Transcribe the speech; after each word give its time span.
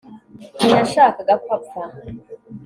ntiyashakaga 0.57 1.33
ko 1.43 1.47
apfa 1.57 1.81